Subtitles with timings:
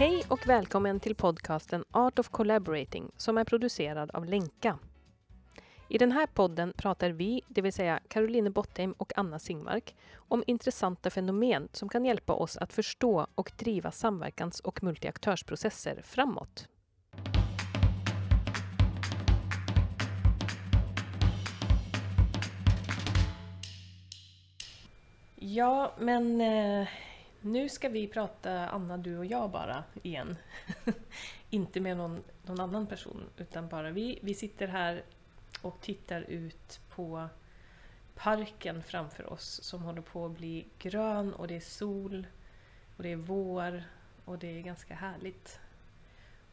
[0.00, 4.78] Hej och välkommen till podcasten Art of Collaborating som är producerad av Lenka.
[5.88, 10.44] I den här podden pratar vi, det vill säga Caroline Bottheim och Anna Singmark, om
[10.46, 16.68] intressanta fenomen som kan hjälpa oss att förstå och driva samverkans och multiaktörsprocesser framåt.
[25.36, 26.88] Ja, men eh,
[27.40, 30.36] nu ska vi prata Anna, du och jag bara igen.
[31.50, 34.18] Inte med någon, någon annan person, utan bara vi.
[34.22, 35.02] Vi sitter här
[35.62, 37.28] och tittar ut på
[38.14, 42.26] parken framför oss som håller på att bli grön och det är sol
[42.96, 43.84] och det är vår
[44.24, 45.60] och det är ganska härligt.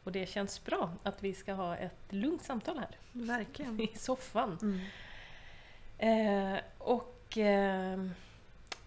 [0.03, 2.97] Och det känns bra att vi ska ha ett lugnt samtal här.
[3.11, 3.81] Verkligen.
[3.81, 4.57] I soffan.
[4.61, 4.79] Mm.
[5.97, 7.99] Eh, och, eh,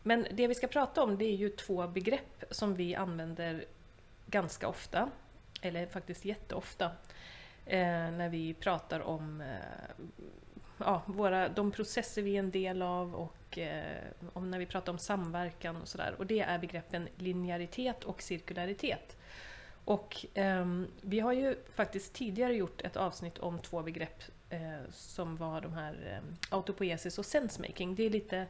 [0.03, 3.65] men det vi ska prata om det är ju två begrepp som vi använder
[4.27, 5.11] ganska ofta,
[5.63, 6.91] eller faktiskt jätteofta,
[7.67, 10.07] eh, när vi pratar om eh,
[10.79, 14.93] ja, våra, de processer vi är en del av och eh, om när vi pratar
[14.93, 16.15] om samverkan och sådär.
[16.19, 19.17] Och det är begreppen linjäritet och cirkularitet.
[19.85, 20.67] Och eh,
[21.01, 25.73] vi har ju faktiskt tidigare gjort ett avsnitt om två begrepp eh, som var de
[25.73, 27.95] här eh, autopoiesis och sensemaking.
[27.95, 28.47] Det är lite,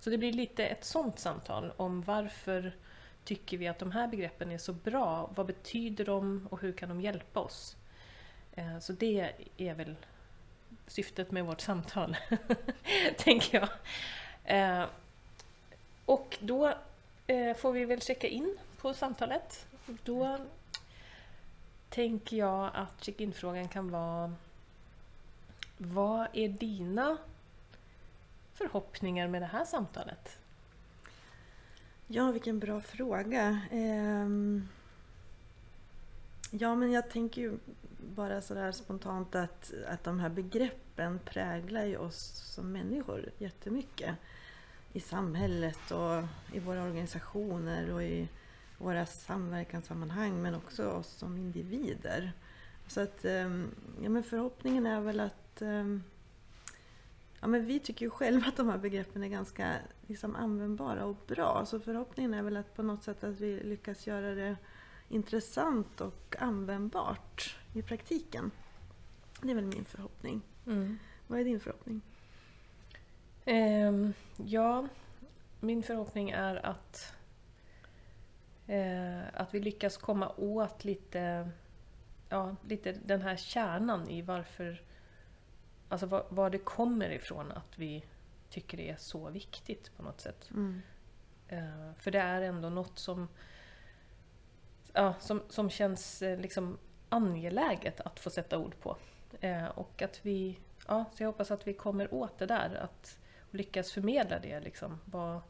[0.00, 2.72] så det blir lite ett sånt samtal om varför
[3.24, 5.30] tycker vi att de här begreppen är så bra?
[5.34, 7.76] Vad betyder de och hur kan de hjälpa oss?
[8.52, 9.96] Eh, så det är väl
[10.86, 12.16] syftet med vårt samtal,
[13.16, 13.68] tänker jag.
[14.44, 14.86] Eh,
[16.04, 16.74] och då
[17.26, 19.66] eh, får vi väl checka in på samtalet.
[19.86, 20.38] Då
[21.88, 24.34] tänker jag att check-in-frågan kan vara
[25.76, 27.16] Vad är dina
[28.54, 30.38] förhoppningar med det här samtalet?
[32.06, 33.60] Ja, vilken bra fråga.
[33.70, 34.68] Ehm,
[36.50, 37.58] ja, men jag tänker ju
[38.14, 44.16] bara sådär spontant att, att de här begreppen präglar ju oss som människor jättemycket.
[44.92, 46.22] I samhället och
[46.56, 48.28] i våra organisationer och i
[48.78, 52.32] våra samverkanssammanhang men också oss som individer.
[52.86, 53.70] Så att ehm,
[54.02, 56.02] ja, men förhoppningen är väl att ehm,
[57.44, 61.16] Ja, men vi tycker ju själva att de här begreppen är ganska liksom, användbara och
[61.26, 61.66] bra.
[61.66, 64.56] Så förhoppningen är väl att på något sätt att vi lyckas göra det
[65.08, 68.50] intressant och användbart i praktiken.
[69.42, 70.42] Det är väl min förhoppning.
[70.66, 70.98] Mm.
[71.26, 72.00] Vad är din förhoppning?
[73.44, 74.88] Ehm, ja,
[75.60, 77.14] min förhoppning är att,
[78.66, 81.50] eh, att vi lyckas komma åt lite,
[82.28, 84.82] ja, lite den här kärnan i varför,
[85.94, 88.04] alltså var, var det kommer ifrån att vi
[88.50, 90.50] tycker det är så viktigt på något sätt.
[90.50, 90.82] Mm.
[91.48, 93.28] Eh, för det är ändå något som,
[94.92, 96.78] ja, som, som känns eh, liksom
[97.08, 98.96] angeläget att få sätta ord på.
[99.40, 103.18] Eh, och att vi, ja, så jag hoppas att vi kommer åt det där, att
[103.50, 105.40] lyckas förmedla det, liksom, vad,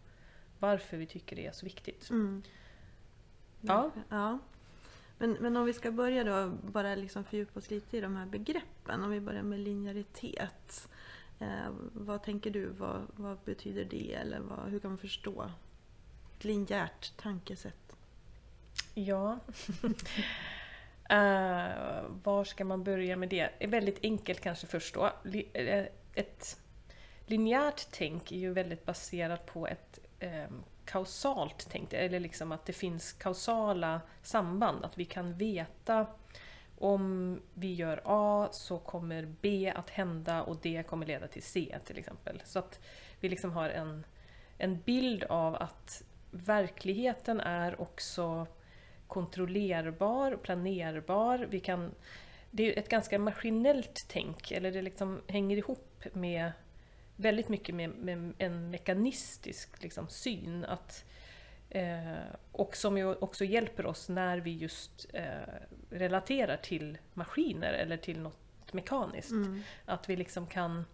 [0.58, 2.10] varför vi tycker det är så viktigt.
[2.10, 2.42] Mm.
[3.60, 3.90] Ja.
[4.08, 4.38] ja.
[5.18, 8.26] Men, men om vi ska börja då, bara liksom fördjupa oss lite i de här
[8.26, 9.02] begreppen.
[9.02, 10.88] Om vi börjar med linjäritet.
[11.38, 14.14] Eh, vad tänker du, vad, vad betyder det?
[14.14, 15.50] Eller vad, hur kan man förstå
[16.36, 17.96] ett linjärt tankesätt?
[18.94, 19.38] Ja.
[19.84, 19.90] uh,
[22.22, 23.50] var ska man börja med det?
[23.58, 25.10] Det är väldigt enkelt kanske först då.
[25.52, 26.60] Eh, ett
[27.26, 30.48] linjärt tänk är ju väldigt baserat på ett eh,
[30.84, 36.06] kausalt tänk, eller liksom att det finns kausala samband, att vi kan veta
[36.78, 41.78] om vi gör A så kommer B att hända och det kommer leda till C
[41.84, 42.42] till exempel.
[42.44, 42.80] Så att
[43.20, 44.06] vi liksom har en,
[44.58, 48.46] en bild av att verkligheten är också
[49.06, 51.46] kontrollerbar, planerbar.
[51.50, 51.94] Vi kan,
[52.50, 56.52] det är ett ganska maskinellt tänk, eller det liksom hänger ihop med
[57.16, 60.64] väldigt mycket med, med en mekanistisk liksom, syn.
[60.64, 61.04] Att,
[61.70, 62.14] eh,
[62.52, 65.54] och som ju också hjälper oss när vi just eh,
[65.90, 69.30] relaterar till maskiner eller till något mekaniskt.
[69.30, 69.62] Mm.
[69.84, 70.84] Att vi liksom kan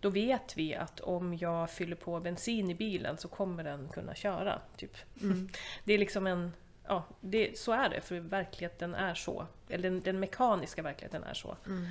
[0.00, 4.14] då vet vi att om jag fyller på bensin i bilen så kommer den kunna
[4.14, 4.60] köra.
[4.76, 4.96] Typ.
[5.22, 5.48] Mm.
[5.84, 6.52] Det är liksom en...
[6.88, 9.46] Ja, det, så är det, för verkligheten är så.
[9.68, 11.56] Eller den, den mekaniska verkligheten är så.
[11.66, 11.86] Mm.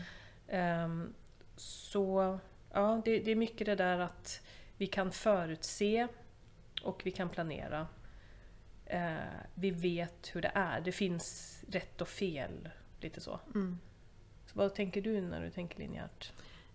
[0.47, 1.13] Ehm,
[1.57, 2.39] så
[2.75, 4.41] ja, det, det är mycket det där att
[4.77, 6.07] vi kan förutse
[6.83, 7.87] och vi kan planera.
[8.85, 9.15] Eh,
[9.53, 10.81] vi vet hur det är.
[10.81, 12.69] Det finns rätt och fel,
[12.99, 13.39] lite så.
[13.55, 13.79] Mm.
[14.45, 16.33] så vad tänker du när du tänker linjärt?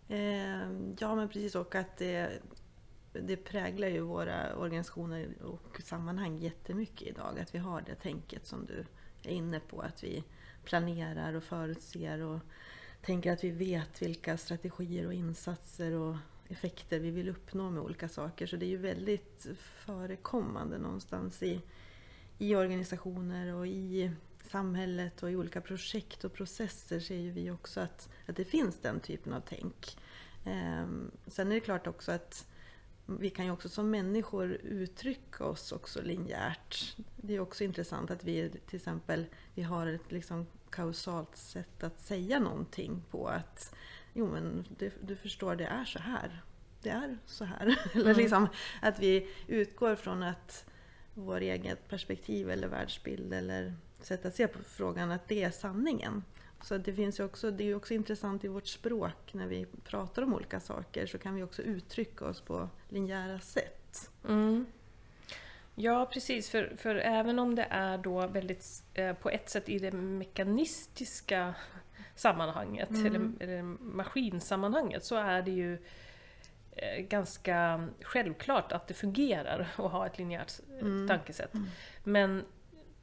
[0.09, 2.31] Eh, ja men precis och att det,
[3.13, 7.41] det präglar ju våra organisationer och sammanhang jättemycket idag.
[7.41, 8.85] Att vi har det tänket som du
[9.23, 9.81] är inne på.
[9.81, 10.25] Att vi
[10.65, 12.41] planerar och förutser och
[13.03, 16.17] tänker att vi vet vilka strategier och insatser och
[16.49, 18.47] effekter vi vill uppnå med olika saker.
[18.47, 21.61] Så det är ju väldigt förekommande någonstans i,
[22.39, 24.11] i organisationer och i
[24.51, 28.79] samhället och i olika projekt och processer ser ju vi också att, att det finns
[28.83, 29.99] den typen av tänk.
[30.45, 32.47] Ehm, sen är det klart också att
[33.07, 36.97] vi kan ju också som människor uttrycka oss också linjärt.
[37.17, 42.01] Det är också intressant att vi till exempel vi har ett liksom kausalt sätt att
[42.01, 43.29] säga någonting på.
[43.29, 43.75] att
[44.13, 46.43] Jo men du, du förstår, det är så här.
[46.83, 47.79] Det är så här.
[47.93, 48.17] Eller mm.
[48.17, 48.49] liksom
[48.83, 50.71] att vi utgår från att
[51.15, 56.25] vår eget perspektiv eller världsbild eller sätt att se på frågan, att det är sanningen.
[56.63, 60.35] Så det, finns också, det är också intressant i vårt språk när vi pratar om
[60.35, 64.11] olika saker så kan vi också uttrycka oss på linjära sätt.
[64.29, 64.67] Mm.
[65.81, 69.79] Ja precis, för, för även om det är då väldigt eh, på ett sätt i
[69.79, 71.55] det mekanistiska
[72.15, 73.07] sammanhanget, mm.
[73.07, 75.79] eller, eller maskinsammanhanget, så är det ju
[76.73, 81.09] eh, ganska självklart att det fungerar att ha ett linjärt eh, mm.
[81.09, 81.55] tankesätt.
[81.55, 81.67] Mm.
[82.05, 82.45] Men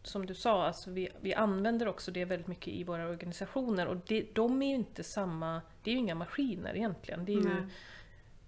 [0.03, 3.97] som du sa, alltså vi, vi använder också det väldigt mycket i våra organisationer och
[4.07, 7.25] det, de är ju inte samma, det är ju inga maskiner egentligen.
[7.25, 7.69] Det är ju,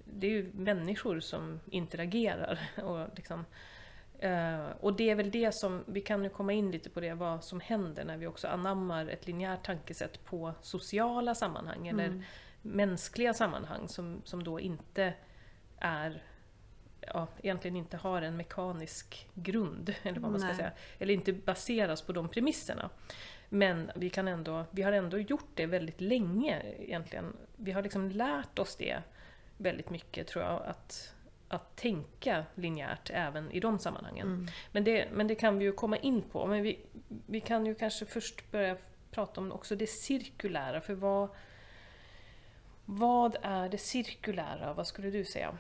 [0.06, 2.60] det är ju människor som interagerar.
[2.84, 3.46] Och, liksom,
[4.24, 7.13] uh, och det är väl det som, vi kan nu komma in lite på det,
[7.13, 12.24] vad som händer när vi också anammar ett linjärt tankesätt på sociala sammanhang eller mm.
[12.62, 15.13] mänskliga sammanhang som, som då inte
[15.80, 16.24] är
[17.01, 20.72] ja, egentligen inte har en mekanisk grund, eller vad man ska säga.
[21.00, 22.89] Eller inte baseras på de premisserna.
[23.50, 27.38] Men vi, kan ändå, vi har ändå gjort det väldigt länge egentligen.
[27.56, 29.01] Vi har liksom lärt oss det
[29.57, 31.13] väldigt mycket tror jag, att,
[31.50, 34.28] att tänka linjärt även i de sammanhangen.
[34.28, 34.48] Mm.
[34.72, 36.46] Men, det, men det kan vi ju komma in på.
[36.46, 36.80] Men vi,
[37.25, 38.78] vi kan ju kanske först börja
[39.12, 40.81] prata om också det cirkulära.
[40.81, 41.30] För vad,
[42.86, 44.74] vad är det cirkulära?
[44.74, 45.57] Vad skulle du säga?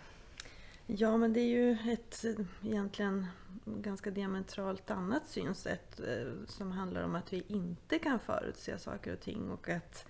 [0.87, 2.25] Ja, men det är ju ett
[2.63, 3.27] egentligen
[3.65, 9.19] ganska diametralt annat synsätt eh, som handlar om att vi inte kan förutse saker och
[9.19, 10.05] ting och att,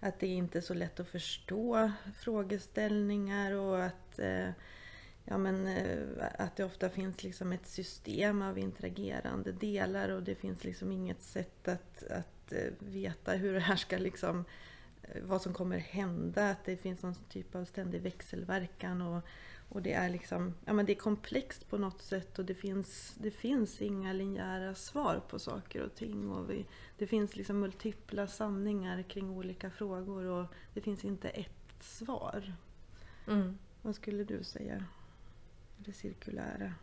[0.00, 4.48] att det inte är så lätt att förstå frågeställningar och att, eh,
[5.24, 5.98] ja, men, eh,
[6.38, 11.22] att det ofta finns liksom ett system av interagerande delar och det finns liksom inget
[11.22, 14.44] sätt att, att veta hur det här ska liksom
[15.22, 19.24] vad som kommer hända, att det finns någon typ av ständig växelverkan och
[19.74, 23.14] och det är liksom, ja men det är komplext på något sätt och det finns,
[23.18, 26.30] det finns inga linjära svar på saker och ting.
[26.30, 26.66] Och vi,
[26.98, 32.54] det finns liksom multipla sanningar kring olika frågor och det finns inte ett svar.
[33.26, 33.58] Mm.
[33.82, 34.84] Vad skulle du säga?
[35.76, 36.74] Det cirkulära?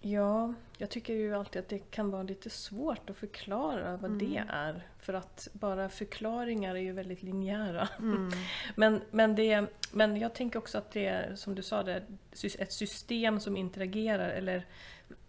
[0.00, 4.18] Ja, jag tycker ju alltid att det kan vara lite svårt att förklara vad mm.
[4.18, 4.86] det är.
[4.98, 7.88] För att bara förklaringar är ju väldigt linjära.
[7.98, 8.30] Mm.
[8.74, 12.02] men, men, det, men jag tänker också att det är, som du sa, det,
[12.58, 14.28] ett system som interagerar.
[14.28, 14.66] Eller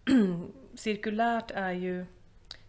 [0.74, 2.06] cirkulärt är ju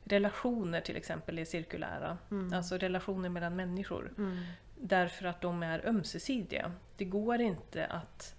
[0.03, 2.17] relationer till exempel är cirkulära.
[2.31, 2.53] Mm.
[2.53, 4.13] Alltså relationer mellan människor.
[4.17, 4.37] Mm.
[4.75, 6.71] Därför att de är ömsesidiga.
[6.97, 8.35] Det går inte att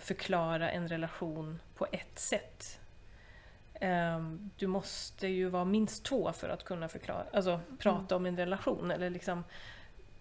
[0.00, 2.80] förklara en relation på ett sätt.
[3.80, 4.20] Eh,
[4.56, 8.90] du måste ju vara minst två för att kunna förklara, alltså, prata om en relation.
[8.90, 9.44] Eller liksom,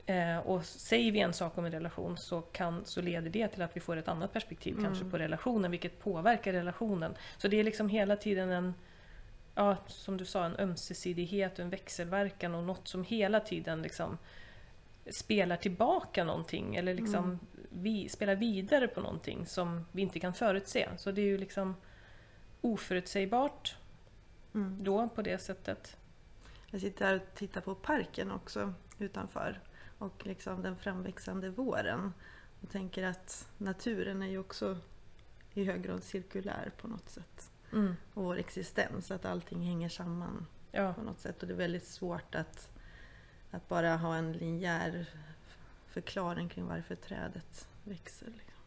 [0.05, 3.61] eh, och säger vi en sak om en relation så, kan, så leder det till
[3.61, 4.85] att vi får ett annat perspektiv mm.
[4.85, 7.13] kanske på relationen, vilket påverkar relationen.
[7.37, 8.73] Så det är liksom hela tiden en
[9.55, 14.17] ja, som du sa, en ömsesidighet och en växelverkan och något som hela tiden liksom
[15.11, 17.39] spelar tillbaka någonting eller liksom mm
[17.69, 20.89] vi spelar vidare på någonting som vi inte kan förutse.
[20.97, 21.75] Så det är ju liksom
[22.61, 23.75] oförutsägbart
[24.53, 24.83] mm.
[24.83, 25.97] då på det sättet.
[26.67, 29.59] Jag sitter här och tittar på parken också utanför
[29.97, 32.13] och liksom den framväxande våren.
[32.61, 34.77] Och tänker att naturen är ju också
[35.53, 37.51] i hög grad cirkulär på något sätt.
[37.73, 37.95] Mm.
[38.13, 40.93] Och vår existens, att allting hänger samman ja.
[40.93, 41.41] på något sätt.
[41.41, 42.69] Och det är väldigt svårt att,
[43.51, 45.05] att bara ha en linjär
[45.87, 48.25] förklaring kring varför trädet växer.
[48.25, 48.63] Liksom.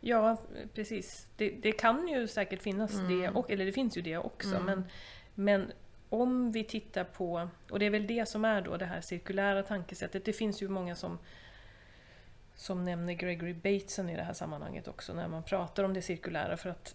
[0.00, 0.36] Ja,
[0.74, 1.28] precis.
[1.36, 3.08] Det, det, kan ju säkert finnas mm.
[3.08, 4.56] det, och, eller det finns ju det också.
[4.56, 4.64] Mm.
[4.64, 4.84] Men,
[5.34, 5.72] men
[6.08, 9.62] om vi tittar på, och det är väl det som är då det här cirkulära
[9.62, 10.24] tankesättet.
[10.24, 11.18] Det finns ju många som
[12.54, 16.56] som nämner Gregory Bateson i det här sammanhanget också när man pratar om det cirkulära
[16.56, 16.94] för att,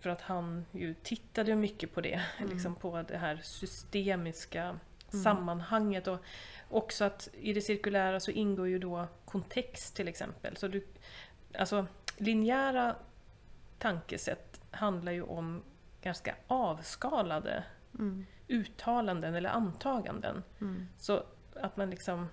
[0.00, 2.50] för att han ju tittade mycket på det, mm.
[2.50, 4.78] liksom på det här systemiska
[5.12, 5.24] mm.
[5.24, 6.06] sammanhanget.
[6.06, 6.18] Och
[6.68, 10.56] också att i det cirkulära så ingår ju då kontext till exempel.
[10.56, 10.86] Så du,
[11.58, 11.86] alltså,
[12.16, 12.96] linjära
[13.78, 15.62] tankesätt handlar ju om
[16.02, 17.64] ganska avskalade
[17.98, 18.26] Mm.
[18.48, 20.42] uttalanden eller antaganden.
[20.60, 20.88] Mm.
[20.98, 21.22] Så
[21.54, 22.28] att man liksom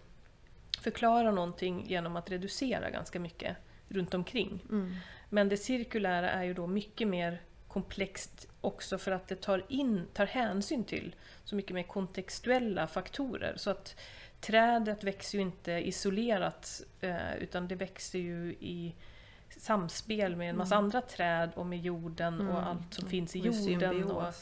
[0.82, 3.58] förklarar någonting genom att reducera ganska mycket
[3.90, 4.64] runt omkring.
[4.70, 4.96] Mm.
[5.30, 10.06] Men det cirkulära är ju då mycket mer komplext också för att det tar, in,
[10.14, 13.54] tar hänsyn till så mycket mer kontextuella faktorer.
[13.58, 13.96] Så att
[14.42, 18.96] trädet växer ju inte isolerat eh, utan det växer ju i
[19.50, 20.86] samspel med en massa Mm.
[20.86, 22.48] andra träd och med jorden Mm.
[22.56, 24.04] och allt som finns i jorden.
[24.12, 24.34] Och, och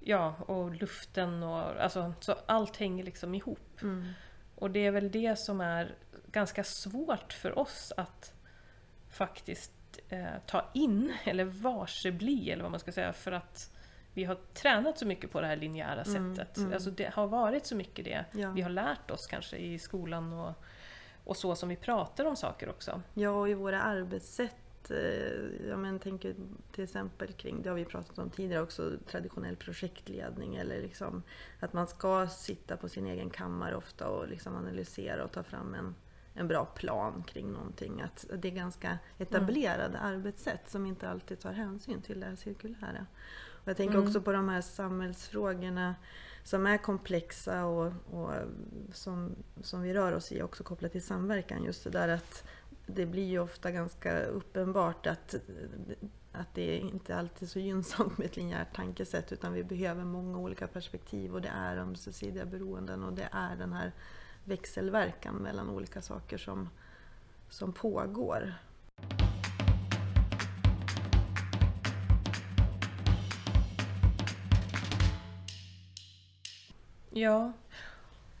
[0.00, 3.82] ja, och luften och alltså, så allt hänger liksom ihop.
[3.82, 4.08] Mm.
[4.54, 5.94] Och det är väl det som är
[6.32, 8.32] ganska svårt för oss att
[9.10, 9.72] faktiskt
[10.10, 13.70] eh, ta in, eller varse bli, eller vad man ska säga, för att
[14.14, 16.56] vi har tränat så mycket på det här linjära Mm, sättet.
[16.56, 16.72] mm.
[16.72, 18.50] Alltså det har varit så mycket det Ja.
[18.50, 20.52] vi har lärt oss kanske i skolan och,
[21.24, 23.02] och så som vi pratar om saker också.
[23.14, 24.90] Ja, och i våra arbetssätt.
[24.90, 26.34] eh, Ja, men tänker
[26.72, 31.22] till exempel kring, det har vi pratat om tidigare också, traditionell projektledning eller liksom
[31.60, 35.74] att man ska sitta på sin egen kammare ofta och liksom analysera och ta fram
[35.74, 35.94] en,
[36.40, 38.00] en bra plan kring någonting.
[38.00, 43.06] Att det är ganska etablerade arbetssätt som inte alltid tar hänsyn till det här cirkulära.
[43.62, 44.06] Och jag tänker Mm.
[44.06, 45.94] också på de här samhällsfrågorna
[46.44, 48.30] som är komplexa och, och
[48.92, 51.64] som, som vi rör oss i också kopplat till samverkan.
[51.64, 52.44] Just det där att
[52.86, 55.34] det blir ju ofta ganska uppenbart att,
[56.32, 60.38] att det inte alltid är så gynnsamt med ett linjärt tankesätt utan vi behöver många
[60.38, 63.92] olika perspektiv och det är ömsesidiga beroenden och det är den här
[64.44, 66.68] växelverkan mellan olika saker som,
[67.48, 68.54] som pågår.
[77.10, 77.52] Ja,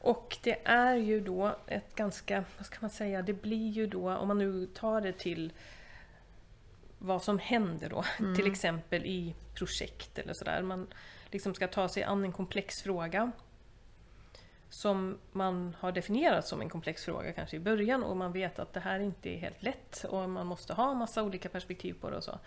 [0.00, 4.10] och det är ju då ett ganska, vad ska man säga, det blir ju då,
[4.16, 5.52] om man nu tar det till
[6.98, 8.36] vad som händer då, Mm.
[8.36, 10.62] till exempel i projekt eller sådär.
[10.62, 10.86] Man
[11.30, 13.32] liksom ska ta sig an en komplex fråga
[14.70, 18.72] som man har definierat som en komplex fråga kanske i början och man vet att
[18.72, 22.16] det här inte är helt lätt och man måste ha massa olika perspektiv på det
[22.16, 22.38] och så.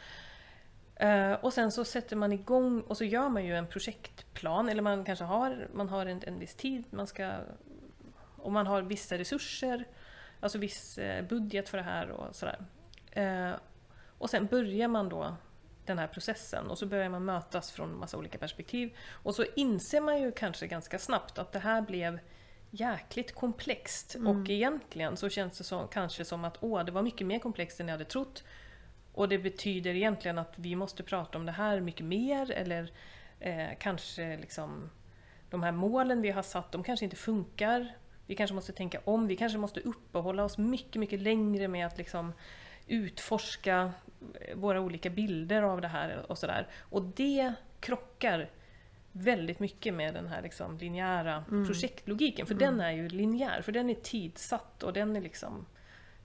[0.95, 4.81] Eh, och sen så sätter man igång och så gör man ju en projektplan eller
[4.81, 7.31] man kanske har, man har en, en viss tid, man ska,
[8.37, 9.87] och man har vissa resurser,
[10.39, 12.59] alltså viss eh, budget för det här och sådär.
[13.11, 13.51] Eh,
[14.17, 15.35] och sen börjar man då
[15.85, 18.97] den här processen och så börjar man mötas från massa olika perspektiv.
[19.11, 22.19] Och så inser man ju kanske ganska snabbt att det här blev
[22.69, 24.15] jäkligt komplext.
[24.15, 24.27] Mm.
[24.27, 27.79] Och egentligen så känns det så, kanske som att åh, det var mycket mer komplext
[27.79, 28.43] än jag hade trott.
[29.13, 32.91] Och det betyder egentligen att vi måste prata om det här mycket mer eller
[33.39, 34.89] eh, kanske liksom
[35.49, 37.97] de här målen vi har satt, de kanske inte funkar.
[38.25, 41.97] Vi kanske måste tänka om, vi kanske måste uppehålla oss mycket, mycket längre med att
[41.97, 42.33] liksom
[42.87, 43.93] utforska
[44.55, 46.67] våra olika bilder av det här och sådär.
[46.79, 48.49] Och det krockar
[49.11, 51.67] väldigt mycket med den här liksom linjära Mm.
[51.67, 52.45] projektlogiken.
[52.45, 55.65] För den är ju linjär, för den är tidsatt och den är liksom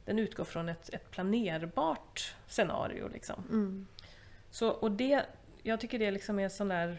[0.05, 3.09] den utgår från ett, ett planerbart scenario.
[3.09, 3.45] Liksom.
[3.51, 3.87] Mm.
[4.51, 5.27] Så, och det,
[5.63, 6.99] jag tycker det liksom är sån där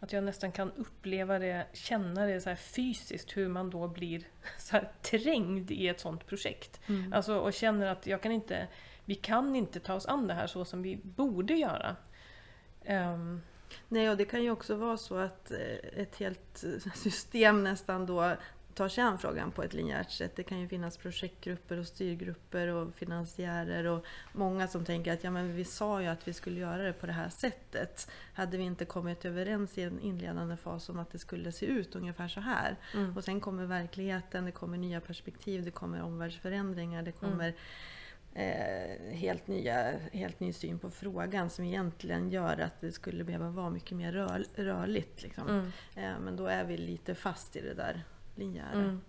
[0.00, 4.22] att jag nästan kan uppleva det, känna det så här fysiskt hur man då blir
[4.58, 6.80] så trängd i ett sånt projekt.
[6.86, 7.12] Mm.
[7.12, 8.68] Alltså, och känner att jag kan inte,
[9.04, 11.96] vi kan inte ta oss an det här så som vi borde göra.
[12.84, 13.40] Ehm,
[13.88, 16.64] Nej, och det kan ju också vara så att eh, ett helt
[16.94, 18.36] system nästan då
[18.78, 20.36] tar sig an frågan på ett linjärt sätt.
[20.36, 25.30] Det kan ju finnas projektgrupper och styrgrupper och finansiärer och många som tänker att ja,
[25.30, 28.10] men vi sa ju att vi skulle göra det på det här sättet.
[28.32, 31.96] Hade vi inte kommit överens i en inledande fas om att det skulle se ut
[31.96, 32.76] ungefär så här.
[32.94, 33.16] mm.
[33.16, 37.54] Och sen kommer verkligheten, det kommer nya perspektiv, det kommer omvärldsförändringar, det kommer
[38.34, 43.50] eh, helt, nya, helt ny syn på frågan som egentligen gör att det skulle behöva
[43.50, 45.22] vara mycket mer rör, rörligt.
[45.22, 45.48] Liksom.
[45.48, 45.66] Mm.
[45.96, 48.04] Eh, men då är vi lite fast i det där
[48.38, 48.72] linjära.
[48.72, 49.00] Mm.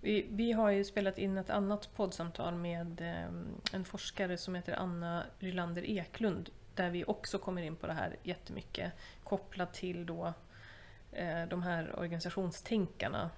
[0.00, 3.24] Vi, vi har ju spelat in ett annat poddsamtal med eh,
[3.72, 8.16] en forskare som heter Anna Rylander Eklund där vi också kommer in på det här
[8.22, 8.92] jättemycket
[9.24, 10.32] kopplat till då
[11.12, 13.30] eh, de här organisationstänkarna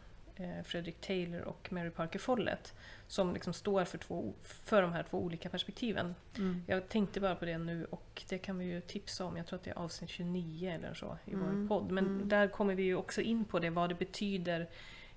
[0.64, 2.74] Fredrik Taylor och Mary Parker Follett
[3.12, 6.14] som liksom står för, två, för de här två olika perspektiven.
[6.38, 6.64] Mm.
[6.66, 9.36] Jag tänkte bara på det nu och det kan vi ju tipsa om.
[9.36, 11.90] Jag tror att det är avsnitt 29 eller så i Mm, vår podd.
[11.90, 12.28] Men mm.
[12.28, 14.68] där kommer vi ju också in på det, vad det betyder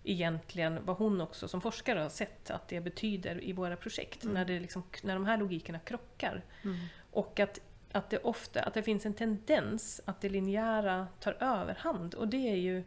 [0.03, 4.23] egentligen, vad hon också som forskare har sett att det betyder i våra projekt.
[4.23, 4.33] Mm.
[4.33, 6.43] När, det liksom, när de här logikerna krockar.
[6.63, 6.75] Mm.
[7.11, 7.59] Och att,
[7.91, 12.13] att det ofta att det finns en tendens att det linjära tar överhand.
[12.13, 12.83] Och det är ju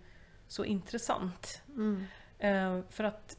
[0.49, 1.63] så intressant.
[1.69, 2.05] Mm.
[2.39, 3.37] Eh, för att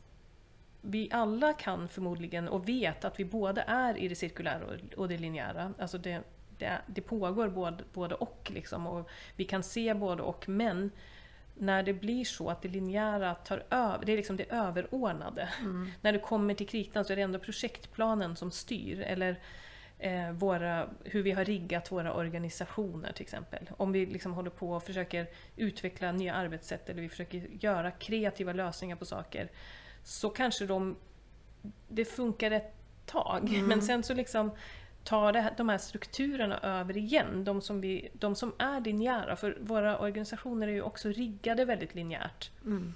[0.82, 5.10] vi alla kan förmodligen och vet att vi både är i det cirkulära och- och
[5.10, 5.74] det linjära.
[5.80, 6.22] Alltså det,
[6.58, 8.52] det, det pågår både, både och.
[8.54, 10.50] Liksom, och vi kan se både och.
[10.50, 10.92] Men
[11.56, 15.50] när det blir så att det linjära tar över, det är liksom det överordnade.
[15.60, 15.92] Mm.
[16.02, 19.02] När det kommer till kritan så är det ändå projektplanen som styr.
[19.02, 19.40] Eller
[20.00, 23.70] eh, våra, hur vi har riggat våra organisationer till exempel.
[23.78, 28.54] Om vi liksom håller på och försöker utveckla nya arbetssätt eller vi försöker göra kreativa
[28.54, 29.50] lösningar på saker.
[30.04, 30.96] Så kanske de,
[31.88, 32.74] det funkar ett
[33.06, 33.50] tag.
[33.50, 33.66] Mm.
[33.66, 34.52] Men sen så liksom
[35.04, 37.44] tar det, de här strukturerna över igen.
[37.44, 39.36] De som, vi, de som är linjära.
[39.36, 42.52] För våra organisationer är ju också riggade väldigt linjärt.
[42.66, 42.94] Mm.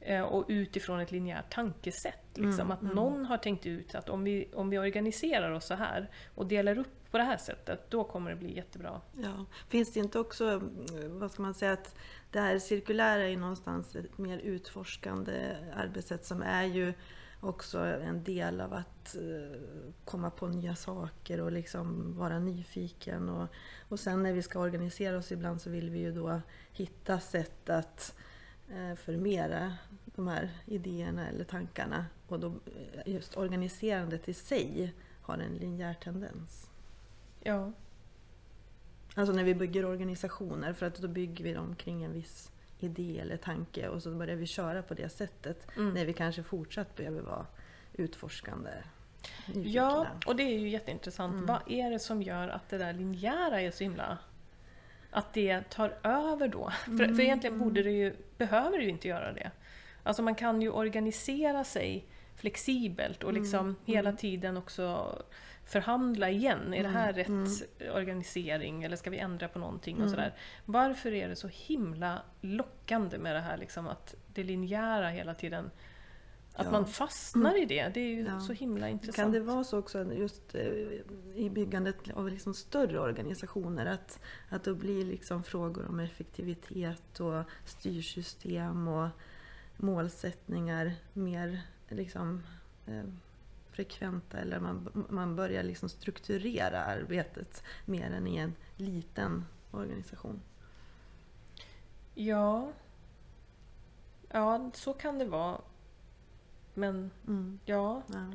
[0.00, 2.14] Eh, och utifrån ett linjärt tankesätt.
[2.34, 2.60] Liksom.
[2.60, 2.94] Mm, att mm.
[2.94, 6.78] någon har tänkt ut att om vi, om vi organiserar oss så här och delar
[6.78, 9.00] upp på det här sättet, då kommer det bli jättebra.
[9.22, 9.44] Ja.
[9.68, 11.94] Finns det inte också, mm, vad ska man säga, att
[12.30, 16.92] det här cirkulära är någonstans ett mer utforskande arbetssätt som är ju
[17.40, 19.60] också en del av att eh,
[20.04, 23.28] komma på nya saker och liksom vara nyfiken.
[23.28, 23.48] Och,
[23.88, 26.40] och sen när vi ska organisera oss ibland så vill vi ju då
[26.72, 28.24] hitta sätt att eh,
[28.96, 32.06] förmera de här idéerna eller tankarna.
[32.28, 36.70] Och då eh, just organiserandet i sig har en linjär tendens.
[37.40, 37.72] Ja,
[39.14, 43.18] Alltså när vi bygger organisationer, för att då bygger vi dem kring en viss idé
[43.22, 45.66] eller tanke och så börjar vi köra på det sättet.
[45.76, 45.94] Mm.
[45.94, 47.46] När vi kanske fortsatt behöver vara
[47.92, 48.70] utforskande,
[49.46, 49.70] nyfikna.
[49.70, 51.34] ja och det är ju jätteintressant.
[51.34, 51.46] Mm.
[51.46, 54.18] Vad är det som gör att det där linjära är så himla...
[55.10, 56.70] Att det tar över då?
[56.84, 58.16] För, Mm, för egentligen borde det ju,
[58.48, 59.50] behöver ju inte göra det.
[60.02, 62.04] Alltså man kan ju organisera sig
[62.36, 64.16] flexibelt och liksom Mm, hela mm.
[64.16, 65.16] tiden också
[65.64, 66.74] förhandla igen.
[66.74, 67.28] Är det här Mm, rätt
[67.80, 67.94] mm.
[67.96, 69.94] organisering eller ska vi ändra på någonting?
[69.96, 70.10] och Mm.
[70.10, 70.32] sådär.
[70.64, 75.70] Varför är det så himla lockande med det här liksom att det linjära hela tiden
[76.54, 76.72] att Ja.
[76.72, 77.88] man fastnar i det.
[77.94, 78.40] Det är ju Ja.
[78.40, 79.16] så himla intressant.
[79.16, 80.66] Kan det vara så också just eh,
[81.34, 87.42] i byggandet av liksom större organisationer att, att då blir liksom frågor om effektivitet och
[87.64, 89.08] styrsystem och
[89.76, 92.42] målsättningar mer liksom,
[92.86, 93.04] eh,
[93.70, 100.40] frekventa eller man, man börjar liksom strukturera arbetet mer än i en liten organisation?
[102.14, 102.68] Ja.
[104.32, 105.60] Ja, så kan det vara.
[106.74, 107.60] Men Mm.
[107.64, 108.02] ja.
[108.06, 108.32] Ja.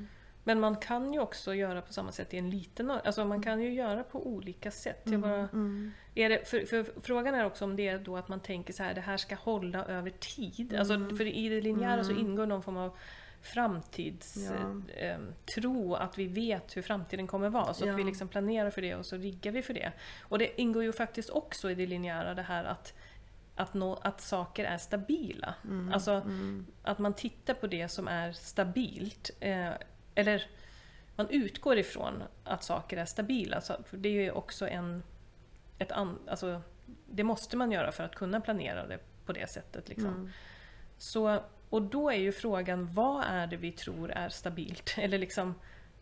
[0.48, 3.62] Men man kan ju också göra på samma sätt i en liten Alltså man kan
[3.62, 5.02] ju göra på olika sätt.
[5.04, 5.92] Jag bara, Mm.
[6.16, 8.84] är det, för, för frågan är också om det är då att man tänker så
[8.84, 10.76] här, det här ska hålla över tid.
[10.76, 11.18] Alltså, Mm.
[11.18, 12.26] för i det linjära så Mm.
[12.26, 12.98] ingår någon form av
[13.42, 15.02] framtidstro, Ja.
[15.02, 17.74] eh, att vi vet hur framtiden kommer vara.
[17.74, 17.92] Så Ja.
[17.94, 19.92] att vi liksom planerar för det och så riggar vi för det.
[20.22, 22.94] Och det ingår ju faktiskt också i det linjära det här att,
[23.56, 25.56] att, nå, att saker är stabila.
[25.64, 25.94] Mm.
[25.94, 26.66] Alltså Mm.
[26.84, 29.30] att man tittar på det som är stabilt.
[29.40, 29.70] Eh,
[30.16, 30.44] eller
[31.16, 33.62] man utgår ifrån att saker är stabila.
[33.62, 35.04] Så, för det är ju också en...
[35.78, 36.62] Ett an, alltså,
[37.06, 39.90] det måste man göra för att kunna planera det på det sättet.
[39.90, 40.08] Liksom.
[40.14, 40.30] Mm.
[40.98, 41.40] Så,
[41.70, 44.96] och då är ju frågan, vad är det vi tror är stabilt?
[44.98, 45.56] Eller liksom,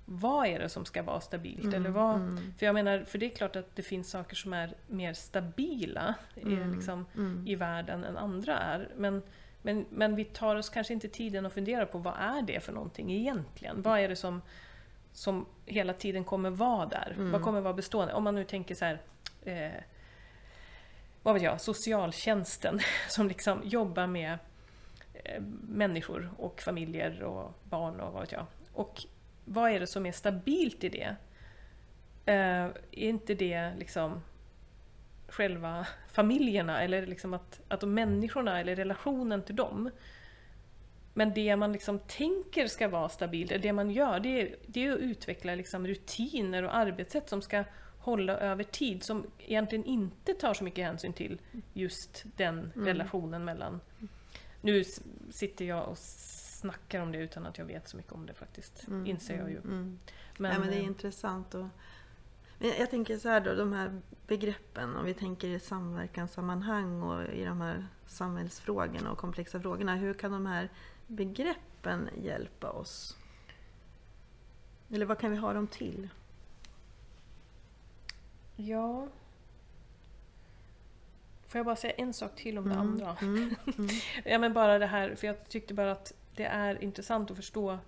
[0.05, 1.63] vad är det som ska vara stabilt?
[1.63, 2.53] Mm, Eller vad, mm.
[2.57, 6.15] För jag menar, för det är klart att det finns saker som är mer stabila
[6.35, 7.47] Mm, liksom, mm.
[7.47, 8.89] i världen än andra är.
[8.95, 9.21] Men,
[9.61, 12.73] men, men vi tar oss kanske inte tiden att fundera på vad är det för
[12.73, 13.81] någonting egentligen?
[13.81, 14.41] Vad är det som,
[15.11, 17.13] som hela tiden kommer vara där?
[17.15, 17.31] Mm.
[17.31, 18.13] Vad kommer vara bestående?
[18.13, 19.01] Om man nu tänker så här,
[19.41, 19.81] eh,
[21.23, 24.37] vad vet jag, socialtjänsten som liksom jobbar med
[25.13, 28.45] eh, människor och familjer och barn och vad vet jag.
[28.73, 29.05] Och
[29.45, 31.15] vad är det som är stabilt i det?
[32.25, 34.21] Eh, är inte det liksom
[35.27, 39.89] själva familjerna eller liksom att, att de människorna eller relationen till dem.
[41.13, 44.93] Men det man liksom tänker ska vara stabilt, det man gör, det är, det är
[44.93, 47.63] att utveckla liksom rutiner och arbetssätt som ska
[47.99, 51.41] hålla över tid, som egentligen inte tar så mycket hänsyn till
[51.73, 52.87] just den Mm.
[52.87, 53.79] relationen mellan...
[54.61, 54.83] Nu
[55.31, 55.97] sitter jag och
[56.63, 59.49] snackar om det utan att jag vet så mycket om det faktiskt, Mm, inser jag
[59.49, 59.57] ju.
[59.57, 59.99] mm, mm.
[60.37, 61.53] Men, ja, men det är eh, intressant.
[61.55, 61.65] Och,
[62.59, 67.23] men jag tänker så här då, de här begreppen, om vi tänker i samverkanssammanhang och
[67.33, 69.95] i de här samhällsfrågorna och komplexa frågorna.
[69.95, 70.69] Hur kan de här
[71.07, 73.17] begreppen hjälpa oss?
[74.89, 76.09] Eller vad kan vi ha dem till?
[78.55, 79.07] Ja...
[81.47, 83.17] Får jag bara säga en sak till om det Mm, andra?
[83.21, 83.89] mm, mm,
[84.25, 87.79] Ja men bara det här, för jag tyckte bara att det är intressant att förstå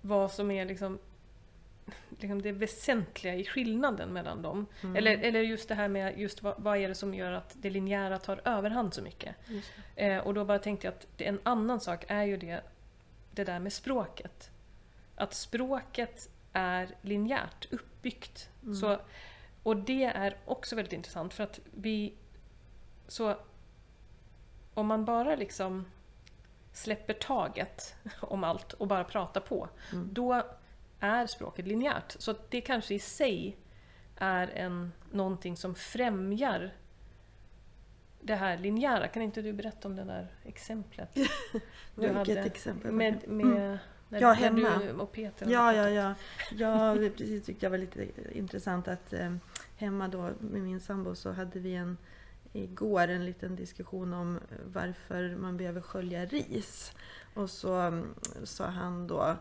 [0.00, 0.98] vad som är liksom,
[2.08, 4.66] liksom det väsentliga i skillnaden mellan dem.
[4.82, 4.96] mm.
[4.96, 7.70] Eller, eller just det här med just vad, vad är det som gör att det
[7.70, 9.36] linjära tar överhand så mycket.
[9.96, 12.62] Eh, och då bara tänkte jag att det, en annan sak är ju det,
[13.30, 14.50] det där med språket.
[15.16, 18.50] Att språket är linjärt uppbyggt.
[18.62, 18.74] Mm.
[18.74, 18.98] Så
[19.62, 22.14] och det är också väldigt intressant för att vi...
[23.08, 23.36] Så
[24.74, 25.84] om man bara liksom
[26.72, 30.08] släpper taget om allt och bara pratar på, Mm.
[30.12, 30.42] då
[31.00, 32.16] är språket linjärt.
[32.18, 33.56] Så det kanske i sig
[34.16, 36.74] är en, någonting som främjar
[38.20, 39.08] det här linjära.
[39.08, 41.14] Kan inte du berätta om det där exemplet?
[41.94, 42.92] Du Vilket hade exempel?
[42.92, 43.78] Med, med
[44.08, 44.78] när, Ja, när hemma.
[44.78, 46.14] du och Peter Ja, hade ja, ja.
[46.52, 48.06] ja det precis tyckte jag var lite
[48.38, 49.34] intressant att eh,
[49.76, 51.96] hemma då med min sambo så hade vi en
[52.52, 56.92] igår en liten diskussion om varför man behöver skölja ris.
[57.34, 59.36] Och så mm, sa han då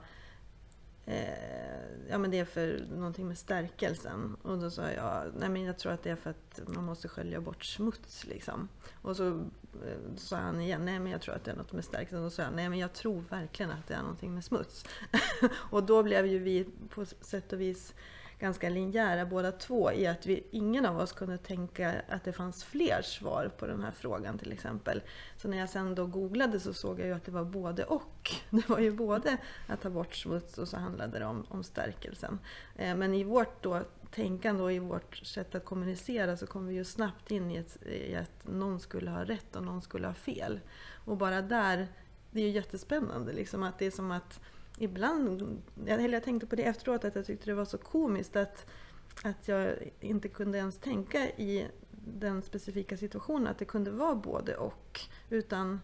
[1.06, 1.70] eh,
[2.10, 4.36] Ja men det är för någonting med stärkelsen.
[4.42, 7.08] Och då sa jag, nej men jag tror att det är för att man måste
[7.08, 8.68] skölja bort smuts liksom.
[9.02, 11.86] Och så eh, sa han igen, nej men jag tror att det är något med
[11.86, 12.18] stärkelsen.
[12.18, 14.86] Och då sa jag, nej men jag tror verkligen att det är någonting med smuts.
[15.54, 17.94] och då blev ju vi på sätt och vis
[18.40, 22.64] ganska linjära båda två i att vi, ingen av oss kunde tänka att det fanns
[22.64, 25.02] fler svar på den här frågan till exempel.
[25.38, 28.32] Så när jag sen då googlade så såg jag ju att det var både och.
[28.50, 32.40] Det var ju både att ta bort smuts och så handlade det om, om stärkelsen.
[32.76, 36.76] Eh, men i vårt då tänkande och i vårt sätt att kommunicera så kom vi
[36.76, 40.14] ju snabbt in i, ett, i att någon skulle ha rätt och någon skulle ha
[40.14, 40.60] fel.
[41.06, 41.88] Och bara där,
[42.32, 44.40] det är ju jättespännande liksom att det är som att
[44.80, 48.66] ibland, eller jag tänkte på det efteråt att jag tyckte det var så komiskt att,
[49.24, 54.56] att jag inte kunde ens tänka i den specifika situationen att det kunde vara både
[54.56, 55.00] och.
[55.30, 55.80] Utan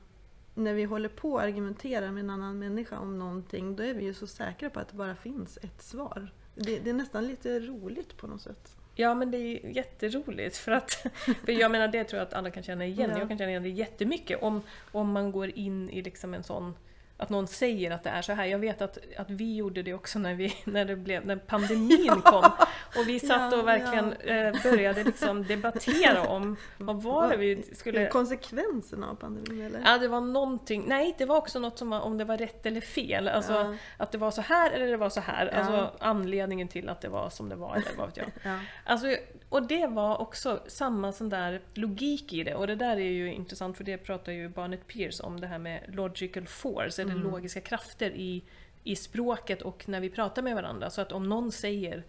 [0.53, 4.03] när vi håller på och argumenterar med en annan människa om någonting då är vi
[4.03, 6.34] ju så säkra på att det bara finns ett svar.
[6.55, 8.77] Det, det är nästan lite roligt på något sätt.
[8.95, 10.91] Ja men det är jätteroligt för att
[11.45, 13.10] för jag menar det tror jag att alla kan känna igen.
[13.13, 13.19] Ja.
[13.19, 16.73] Jag kan känna igen det jättemycket om, om man går in i liksom en sån
[17.17, 18.45] att någon säger att det är så här.
[18.45, 22.21] Jag vet att, att vi gjorde det också när, vi, när, det blev, när pandemin
[22.25, 22.51] kom.
[22.97, 27.63] Och vi satt Ja, och verkligen eh, började liksom debattera om vad var det vi
[27.73, 28.08] skulle...
[28.08, 29.82] Konsekvenserna av pandemin eller?
[29.86, 30.84] Ja, det var någonting.
[30.88, 33.28] Nej, det var också något som var om det var rätt eller fel.
[33.28, 33.75] Alltså Ja.
[33.97, 35.49] att det var så här eller det var så här.
[35.54, 35.58] Ja.
[35.58, 38.28] Alltså anledningen till att det var som det var, eller vad vet jag.
[38.43, 38.60] Ja.
[38.86, 39.08] Alltså,
[39.56, 42.56] och det var också samma sån där logik i det.
[42.56, 45.58] Och det där är ju intressant för det pratar ju Barnett Pierce om, det här
[45.60, 47.24] med logical force, eller Mm.
[47.32, 48.44] logiska krafter i,
[48.84, 50.89] i språket och när vi pratar med varandra.
[50.89, 52.04] Så att om någon säger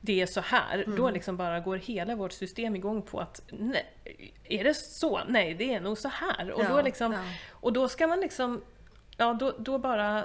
[0.00, 0.96] det är så här, Mm.
[0.96, 3.86] då liksom bara går hela vårt system igång på att nej,
[4.44, 5.20] är det så?
[5.28, 6.50] Nej, det är nog så här.
[6.50, 7.22] Och, Ja, då, liksom, ja.
[7.50, 8.62] och då ska man liksom,
[9.16, 10.24] ja då, då bara,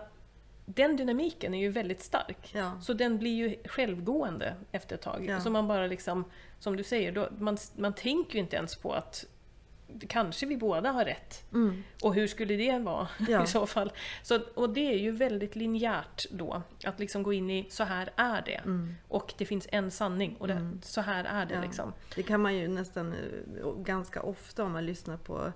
[0.66, 2.52] den dynamiken är ju väldigt stark.
[2.54, 2.82] Ja.
[2.82, 5.26] Så den blir ju självgående efter ett tag.
[5.30, 5.40] Ja.
[5.40, 6.26] Så man bara liksom,
[6.60, 9.26] som du säger, då, man, man tänker ju inte ens på att
[10.08, 11.44] kanske vi båda har rätt.
[11.54, 11.84] Mm.
[12.04, 13.44] Och hur skulle det vara Ja.
[13.44, 13.92] i så fall?
[14.24, 18.10] Så, och det är ju väldigt linjärt då, att liksom gå in i så här
[18.16, 18.56] är det.
[18.66, 18.96] Mm.
[19.08, 21.62] Och det finns en sanning och det, så här är det Ja.
[21.62, 21.94] liksom.
[22.16, 25.52] Det kan man ju nästan eh, ganska ofta om man lyssnar på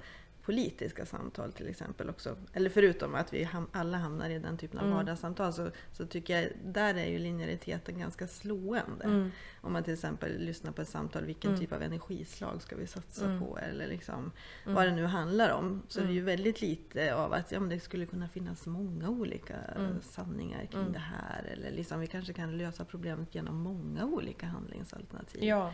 [0.47, 2.38] politiska samtal till exempel också.
[2.53, 4.97] Eller förutom att vi ham- alla hamnar i den typen av Mm.
[4.97, 9.03] vardagssamtal så, så tycker jag där är ju linjäriteten ganska slående.
[9.03, 9.31] Mm.
[9.62, 11.62] Om man till exempel lyssnar på ett samtal, vilken Mm.
[11.62, 13.39] typ av energislag ska vi satsa Mm.
[13.39, 13.57] på?
[13.60, 14.31] Eller liksom,
[14.63, 14.75] Mm.
[14.75, 15.81] vad det nu handlar om.
[15.88, 16.07] Så Mm.
[16.07, 19.55] det är ju väldigt lite av att ja, men det skulle kunna finnas många olika
[19.75, 20.01] Mm.
[20.01, 20.93] sanningar kring Mm.
[20.93, 21.43] det här.
[21.53, 25.43] Eller liksom, vi kanske kan lösa problemet genom många olika handlingsalternativ.
[25.43, 25.73] Ja.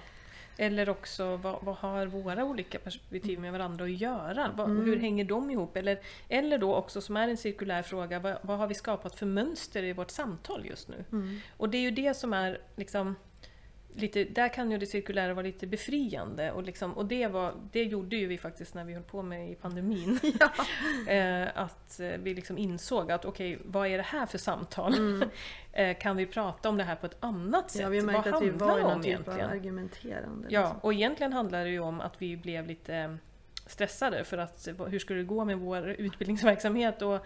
[0.57, 4.51] Eller också, vad, vad har våra olika perspektiv med varandra att göra?
[4.55, 4.85] Vad, Mm.
[4.85, 5.77] Hur hänger de ihop?
[5.77, 9.25] Eller, eller då också, som är en cirkulär fråga, vad, vad har vi skapat för
[9.25, 11.05] mönster i vårt samtal just nu?
[11.11, 11.39] Mm.
[11.57, 13.15] Och det är ju det som är liksom
[13.95, 17.83] Lite, där kan ju det cirkulära vara lite befriande och, liksom, och det, var, det
[17.83, 20.19] gjorde ju vi faktiskt när vi höll på med i pandemin.
[20.39, 20.51] Ja.
[21.13, 24.93] eh, att eh, vi liksom insåg att okej, vad är det här för samtal?
[24.93, 25.29] Mm.
[25.71, 27.81] eh, kan vi prata om det här på ett annat sätt?
[27.81, 30.47] Ja, vi märkte vad att vi var i någon typ av argumenterande.
[30.49, 30.79] Ja, liksom.
[30.81, 33.15] och egentligen handlar det ju om att vi blev lite eh,
[33.65, 37.25] stressade för att eh, hur skulle det gå med vår utbildningsverksamhet och,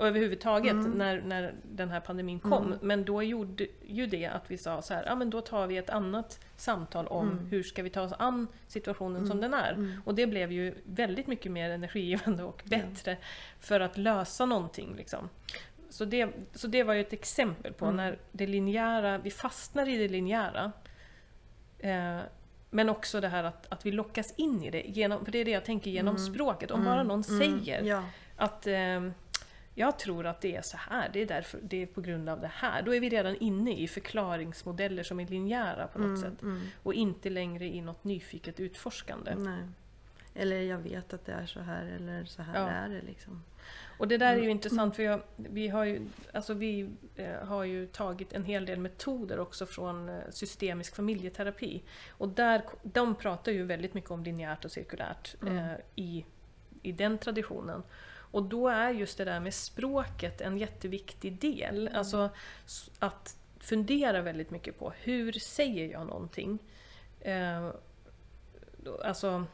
[0.00, 0.90] och överhuvudtaget Mm.
[0.90, 2.66] när, när den här pandemin kom.
[2.66, 2.78] Mm.
[2.82, 5.76] Men då gjorde ju det att vi sa så här, ja men då tar vi
[5.76, 7.46] ett annat samtal om Mm.
[7.46, 9.50] hur ska vi ta oss an situationen som Mm.
[9.50, 9.72] den är.
[9.72, 10.02] Mm.
[10.04, 13.16] Och det blev ju väldigt mycket mer energigivande och bättre
[13.60, 14.94] för att lösa någonting.
[14.96, 15.28] Liksom.
[15.90, 17.96] Så, det, så det var ju ett exempel på Mm.
[17.96, 20.72] när det linjära, vi fastnar i det linjära.
[21.78, 22.18] Eh,
[22.70, 25.44] men också det här att, att vi lockas in i det, genom, för det är
[25.44, 26.32] det jag tänker genom Mm.
[26.34, 26.70] språket.
[26.70, 26.92] Om Mm.
[26.92, 27.40] bara någon Mm.
[27.62, 28.04] säger Ja.
[28.36, 29.10] att eh,
[29.80, 32.40] jag tror att det är så här, det är, därför, det är på grund av
[32.40, 32.82] det här.
[32.82, 36.42] Då är vi redan inne i förklaringsmodeller som är linjära på något Mm, sätt.
[36.42, 36.60] mm.
[36.82, 39.34] Och inte längre i något nyfiket utforskande.
[39.34, 39.62] Nej.
[40.34, 42.68] Eller jag vet att det är så här eller så här Ja.
[42.68, 43.42] är det liksom.
[43.98, 44.50] Och det där är ju Mm.
[44.50, 46.00] intressant för jag, vi, har ju,
[46.32, 51.82] alltså vi eh, har ju tagit en hel del metoder också från eh, systemisk familjeterapi.
[52.10, 55.58] Och där, de pratar ju väldigt mycket om linjärt och cirkulärt Mm.
[55.58, 56.24] eh, i,
[56.82, 57.82] i den traditionen.
[58.30, 61.88] Och då är just det där med språket en jätteviktig del.
[61.88, 61.98] Mm.
[61.98, 62.30] Alltså
[62.98, 66.58] att fundera väldigt mycket på hur säger jag någonting?
[67.20, 67.70] Eh,
[69.04, 69.46] alltså,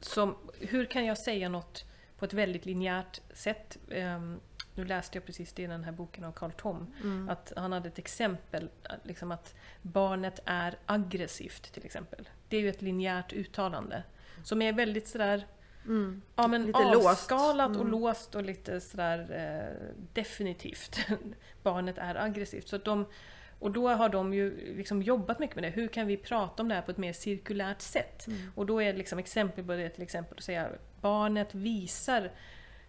[0.00, 1.84] som, hur kan jag säga något
[2.18, 3.78] på ett väldigt linjärt sätt?
[3.90, 4.40] Ehm,
[4.74, 6.94] nu läste jag precis det i den här boken av Carl Tom.
[7.02, 7.28] Mm.
[7.28, 12.28] Att han hade ett exempel, att liksom att barnet är aggressivt till exempel.
[12.48, 14.02] Det är ju ett linjärt uttalande.
[14.44, 15.46] Som är väldigt sådär
[15.86, 16.22] Mm.
[16.36, 17.06] ja, men Lite låst.
[17.08, 17.90] avskalat och Mm.
[17.90, 20.96] låst och lite sådär eh, definitivt.
[21.62, 22.68] barnet är aggressivt.
[22.68, 23.06] Så de,
[23.58, 25.70] och då har de ju liksom jobbat mycket med det.
[25.70, 28.26] Hur kan vi prata om det här på ett mer cirkulärt sätt?
[28.26, 28.38] Mm.
[28.54, 30.68] Och då är liksom exempel på det till exempel att säga
[31.00, 32.30] barnet visar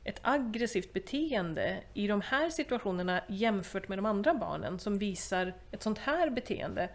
[0.03, 5.83] ett aggressivt beteende i de här situationerna jämfört med de andra barnen som visar ett
[5.83, 6.89] sånt här beteende.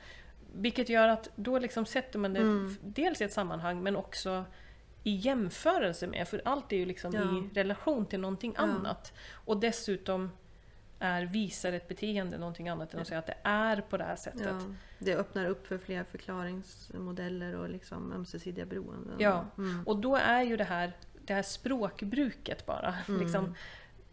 [0.55, 2.77] Vilket gör att då liksom sätter man det Mm.
[2.83, 4.45] dels i ett sammanhang men också
[5.09, 7.23] i jämförelse med, för allt är ju liksom Ja.
[7.23, 8.63] i relation till någonting Ja.
[8.63, 9.13] annat.
[9.33, 10.31] Och dessutom
[10.99, 14.17] är visar ett beteende någonting annat än att säga att det är på det här
[14.17, 14.55] sättet.
[14.99, 19.15] Det öppnar upp för fler förklaringsmodeller och liksom ömsesidiga beroenden.
[19.19, 19.45] Ja.
[19.59, 19.83] Mm.
[19.87, 20.93] Och då är ju det här,
[21.25, 23.21] det här språkbruket bara, Mm.
[23.21, 23.55] liksom,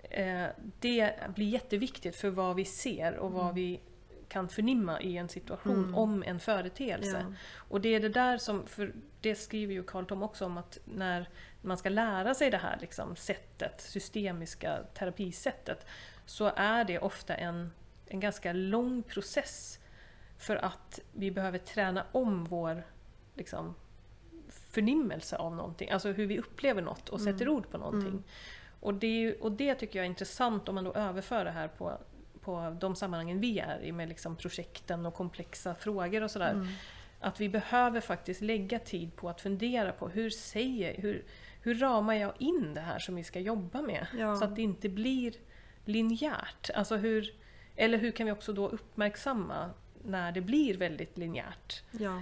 [0.04, 0.46] eh,
[0.80, 3.56] det blir jätteviktigt för vad vi ser och vad Mm.
[3.56, 3.80] vi
[4.28, 5.96] kan förnimma i en situation Mm.
[5.96, 7.26] om en företeelse.
[7.30, 7.36] Ja.
[7.58, 10.78] Och det är det där som, för det skriver ju Carl Tom också om att
[10.86, 11.30] när
[11.62, 15.86] man ska lära sig det här liksom, sättet, systemiska terapisättet,
[16.26, 17.72] så är det ofta en,
[18.08, 19.80] en ganska lång process
[20.38, 22.84] för att vi behöver träna om vår
[23.36, 23.76] liksom,
[24.50, 28.10] förnimmelse av någonting, alltså hur vi upplever något och sätter ord på någonting.
[28.10, 28.24] Mm.
[28.80, 31.98] Och, det, och det tycker jag är intressant om man då överför det här på,
[32.46, 36.52] på de sammanhangen vi är i med liksom projekten och komplexa frågor och sådär.
[36.52, 36.68] Mm.
[37.20, 41.26] Att vi behöver faktiskt lägga tid på att fundera på hur säger, hur,
[41.62, 44.08] hur ramar jag in det här som vi ska jobba med?
[44.18, 44.36] Ja.
[44.36, 45.34] Så att det inte blir
[45.86, 46.70] linjärt.
[46.76, 47.34] Alltså hur,
[47.76, 49.70] eller hur kan vi också då uppmärksamma
[50.04, 51.84] när det blir väldigt linjärt?
[51.92, 52.22] Ja.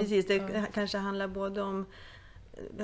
[0.00, 0.66] Precis, det Ja.
[0.74, 1.86] kanske handlar både om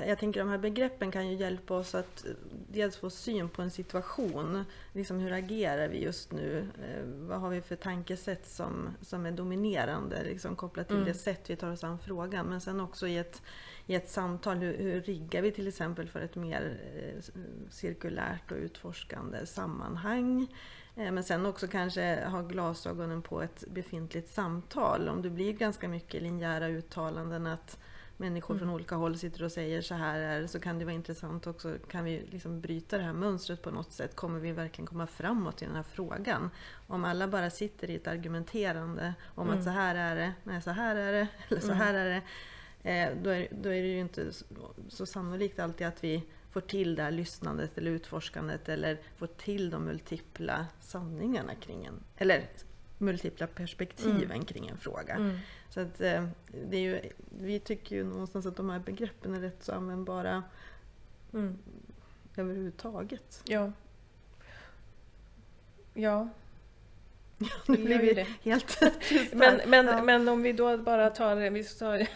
[0.06, 2.32] jag tänker de här begreppen kan ju hjälpa oss att eh,
[2.70, 4.64] dels få syn på en situation.
[4.92, 6.58] Liksom hur agerar vi just nu?
[6.84, 11.08] Eh, Vad har vi för tankesätt som, som är dominerande liksom kopplat till Mm.
[11.08, 12.46] det sätt vi tar oss an frågan.
[12.46, 13.42] Men sen också i ett,
[13.86, 17.22] i ett samtal, hur, hur riggar vi till exempel för ett mer eh,
[17.70, 20.46] cirkulärt och utforskande sammanhang?
[20.96, 25.08] Eh, Men sen också kanske ha glasögonen på ett befintligt samtal.
[25.08, 27.78] Om det blir ganska mycket linjära uttalanden att
[28.18, 28.58] människor Mm.
[28.66, 31.74] från olika håll sitter och säger så här är så kan det vara intressant också.
[31.90, 34.16] Kan vi liksom bryta det här mönstret på något sätt?
[34.16, 36.50] Kommer vi verkligen komma framåt i den här frågan?
[36.86, 39.58] Om alla bara sitter i ett argumenterande om Mm.
[39.58, 41.78] att så här är det, nej så här är det, eller så Mm.
[41.78, 42.22] här är det.
[42.90, 44.44] Eh, då, är, då är det ju inte så,
[44.88, 46.22] så sannolikt alltid att vi
[46.56, 52.00] får till det här lyssnandet eller utforskandet eller får till de multipla sanningarna kring en,
[52.16, 52.48] eller
[52.98, 54.44] multipla perspektiven Mm.
[54.44, 55.14] kring en fråga.
[55.14, 55.38] Mm.
[55.70, 56.28] Så att, eh,
[56.68, 57.00] det är ju,
[57.40, 60.42] vi tycker ju någonstans att de här begreppen är rätt så användbara
[61.32, 61.58] Mm.
[62.36, 63.42] överhuvudtaget.
[63.44, 63.72] Ja.
[65.94, 66.28] Ja,
[67.38, 68.26] Nu det blir vi det.
[68.42, 69.36] helt tysta.
[69.36, 70.02] Men, men, Ja.
[70.02, 72.06] men om vi då bara tar, vi tar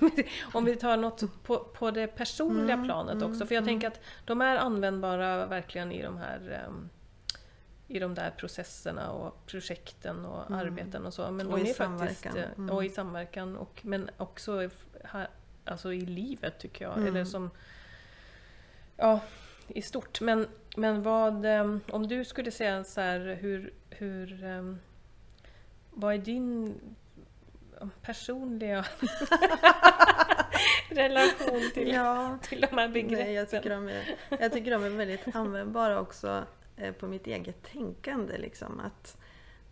[0.57, 3.47] om vi tar något på, på det personliga Mm, planet mm, också.
[3.47, 3.73] För jag mm.
[3.73, 6.89] tänker att de är användbara verkligen i de här ehm,
[7.89, 10.61] i de där processerna och projekten och Mm.
[10.61, 11.31] arbeten och så.
[11.31, 12.37] Men Och de i är faktiskt, samverkan.
[12.37, 12.71] eh, Mm.
[12.77, 13.57] Och i samverkan.
[13.57, 14.71] Och, men också
[15.05, 15.29] här,
[15.65, 17.07] alltså i livet tycker jag.
[17.09, 17.51] Eller som,
[18.97, 19.21] ja,
[19.69, 20.21] i stort.
[20.21, 24.79] Men, men vad, ehm, om du skulle säga så här hur, hur ehm,
[26.01, 26.81] vad är din
[28.03, 28.85] personliga...
[30.91, 33.27] relation till, Ja, till de här begreppen.
[33.27, 36.45] nej, jag, tycker de är, jag tycker de är väldigt användbara också
[36.77, 38.39] eh, på mitt eget tänkande.
[38.39, 38.81] Liksom.
[38.81, 39.17] Att,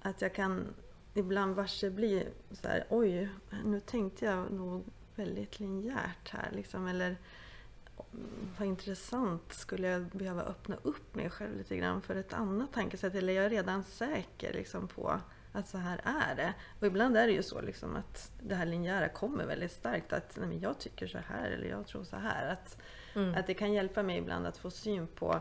[0.02, 0.74] att jag kan
[1.14, 3.28] ibland varse bli så här, oj,
[3.64, 6.48] nu tänkte jag nog väldigt linjärt här.
[6.52, 6.86] Liksom.
[6.86, 7.16] Eller
[8.12, 12.72] mm, vad intressant, skulle jag behöva öppna upp mig själv lite grann för ett annat
[12.72, 13.14] tankesätt?
[13.14, 15.20] Eller jag är redan säker liksom, på
[15.52, 16.54] att så här är det.
[16.80, 20.12] Och ibland är det ju så liksom, att det här linjära kommer väldigt starkt.
[20.12, 22.52] Att nej, men jag tycker så här eller jag tror så här.
[22.52, 22.78] Att,
[23.14, 23.34] Mm.
[23.34, 25.40] att det kan hjälpa mig ibland att få syn på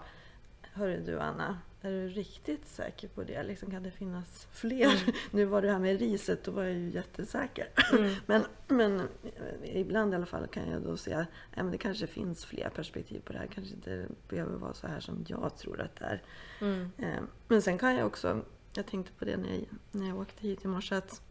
[0.74, 3.44] Hörru du Anna, är du riktigt säker på det?
[3.44, 5.14] Liksom, kan det finnas fler?
[5.32, 7.68] Nu var det här med riset, då var jag ju jättesäker.
[7.94, 8.14] Mm.
[8.26, 12.08] Men, men eh, ibland i alla fall kan jag då se att ja, det kanske
[12.08, 13.48] finns fler perspektiv på det här.
[13.48, 16.22] kanske inte behöver vara så här som jag tror att det är.
[16.62, 16.92] Mm.
[16.98, 18.42] Eh, Men sen kan jag också,
[18.78, 21.22] jag tänkte på det när jag, när jag åkte hit i morse, att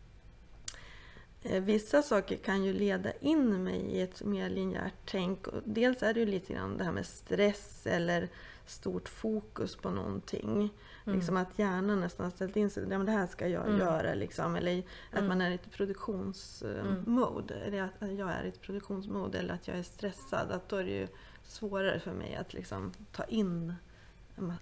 [1.43, 5.47] eh, vissa saker kan ju leda in mig i ett mer linjärt tänk.
[5.47, 8.29] Och dels är det ju lite grann det här med stress eller
[8.67, 10.71] stort fokus på någonting.
[11.07, 11.19] Mm.
[11.19, 13.79] Liksom att hjärnan nästan ställt in sig, ja, men det här ska jag Mm.
[13.81, 14.15] göra.
[14.15, 14.57] Liksom.
[14.57, 14.79] Eller
[15.11, 15.29] att Mm.
[15.29, 17.55] man är i ett produktionsmode.
[17.55, 20.51] Eller att att jag är i ett produktionsmode eller att jag är stressad.
[20.51, 21.09] Att då är det ju
[21.45, 23.75] svårare för mig att liksom ta in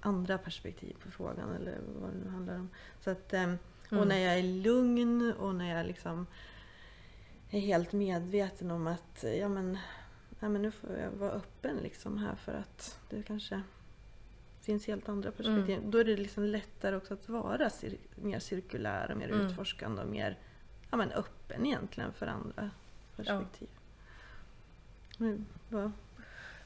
[0.01, 2.71] andra perspektiv på frågan eller vad det nu handlar om.
[3.01, 4.09] Så att, ehm, Och Mm.
[4.09, 6.27] när jag är lugn och när jag liksom
[7.51, 9.79] är helt medveten om att ja, men,
[10.41, 13.63] ja, men nu får jag vara öppen liksom här för att det kanske
[14.61, 15.81] finns helt andra perspektiv.
[15.91, 19.47] Då är det liksom lättare också att vara cir- mer cirkulär och mer Mm.
[19.47, 20.39] utforskande och mer
[20.91, 22.71] ja, men öppen egentligen för andra
[23.17, 23.69] perspektiv.
[25.19, 25.93] Men, vad-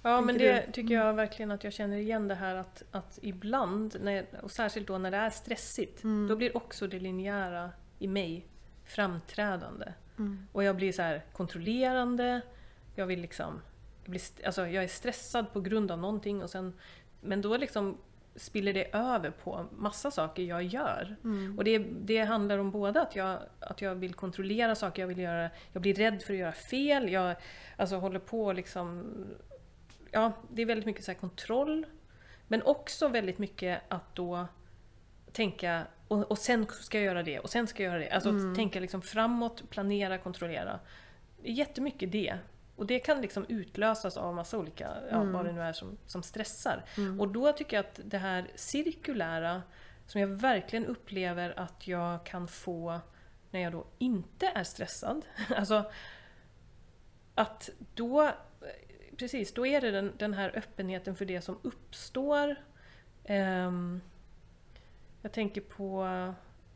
[0.02, 0.50] Ja, men det du?
[0.50, 0.72] Mm.
[0.72, 4.86] tycker jag verkligen att jag känner igen det här att, att ibland, när, och särskilt
[4.86, 6.28] då när det är stressigt, Mm.
[6.28, 8.46] då blir också det linjära i mig
[8.84, 9.92] framträdande.
[10.18, 10.46] mm.
[10.52, 12.40] Och jag blir så här kontrollerande,
[12.94, 13.60] jag vill liksom...
[14.04, 16.72] Jag, blir, alltså jag är stressad på grund av någonting och sen...
[17.20, 17.98] Men då liksom
[18.36, 21.16] spiller det över på massa saker jag gör.
[21.24, 21.58] Mm.
[21.58, 25.18] Och det, det handlar om både att jag, att jag vill kontrollera saker, jag, vill
[25.18, 27.36] göra, jag blir rädd för att göra fel, jag
[27.76, 29.14] alltså håller på liksom...
[30.10, 31.86] Ja, det är väldigt mycket så här kontroll.
[32.48, 34.46] Men också väldigt mycket att då
[35.32, 38.10] tänka, och, och sen ska jag göra det, och sen ska jag göra det.
[38.10, 38.54] Alltså Mm.
[38.54, 40.80] tänka liksom framåt, planera, kontrollera.
[41.42, 42.38] Jättemycket det.
[42.76, 45.32] Och det kan liksom utlösas av massa olika, ja, Mm.
[45.32, 46.84] vad det nu är som, som stressar.
[46.96, 47.20] Mm.
[47.20, 49.62] Och då tycker jag att det här cirkulära,
[50.06, 53.00] som jag verkligen upplever att jag kan få
[53.50, 55.24] när jag då inte är stressad.
[55.56, 55.90] Alltså
[57.34, 58.30] att då,
[59.18, 62.56] precis, då är det den, den här öppenheten för det som uppstår.
[63.24, 64.00] Ehm,
[65.22, 66.04] jag tänker på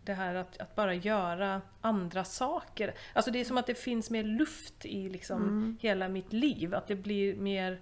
[0.05, 2.95] det här att, att bara göra andra saker.
[3.13, 5.79] Alltså det är som att det finns mer luft i liksom Mm.
[5.81, 6.75] hela mitt liv.
[6.75, 7.81] Att det blir mer...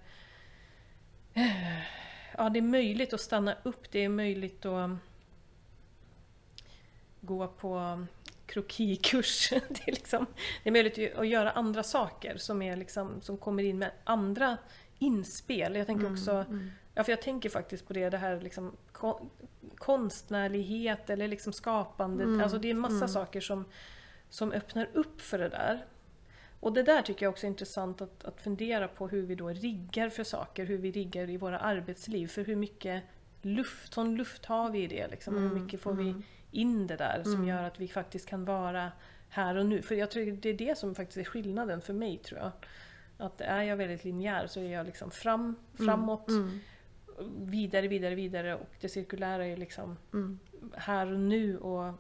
[1.35, 1.81] eh,
[2.39, 3.91] Ja, det är möjligt att stanna upp.
[3.91, 4.91] Det är möjligt att
[7.21, 8.07] gå på
[8.51, 9.51] krokikurs.
[9.69, 10.27] Det är, liksom,
[10.63, 14.57] det är möjligt att göra andra saker som, är liksom, som kommer in med andra
[14.99, 15.77] inspel.
[15.77, 16.71] Jag tänker också Mm.
[16.95, 19.31] Ja, för jag tänker faktiskt på det, det här liksom kon-
[19.77, 22.25] konstnärlighet eller liksom skapande.
[22.25, 23.09] Mm, Alltså det är massa mm.
[23.09, 23.65] saker som,
[24.31, 25.85] som öppnar upp för det där.
[26.61, 29.49] Och det där tycker jag också är intressant att, att fundera på hur vi då
[29.49, 32.27] riggar för saker, hur vi riggar i våra arbetsliv.
[32.29, 33.03] För hur mycket
[33.43, 35.35] luft, sån luft har vi i det liksom?
[35.35, 36.23] Och hur Mm, mycket får vi mm.
[36.51, 37.47] in det där som Mm.
[37.49, 38.93] gör att vi faktiskt kan vara
[39.29, 39.83] här och nu.
[39.83, 42.51] För jag tror det är det som faktiskt är skillnaden för mig tror jag.
[43.19, 46.59] Att är jag väldigt linjär så är jag liksom fram, framåt, Mm.
[47.39, 50.39] vidare, vidare, vidare och det cirkulära är liksom Mm.
[50.75, 51.95] här och nu och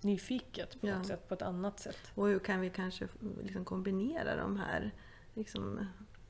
[0.00, 0.98] nyfiket på Ja.
[0.98, 1.98] något sätt, på ett annat sätt.
[2.14, 3.08] Och hur kan vi kanske
[3.42, 4.90] liksom kombinera de här
[5.34, 5.86] liksom,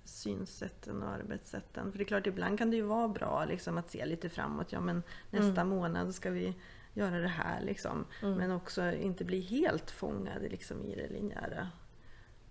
[0.07, 1.91] synsätten och arbetssätten?
[1.93, 4.73] För det är klart, ibland kan det ju vara bra liksom, att se lite framåt.
[4.73, 6.55] Ja, men nästa månad ska vi
[6.95, 7.61] göra det här.
[7.61, 8.05] Liksom.
[8.23, 8.35] Mm.
[8.39, 11.69] Men också inte bli helt fångade liksom, i det linjära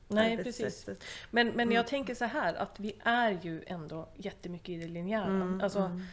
[0.07, 0.85] Nej, precis.
[1.31, 1.71] Men, men Mm.
[1.71, 5.25] jag tänker så här att vi är ju ändå jättemycket i det linjära.
[5.25, 6.03] Mm, Alltså, mm.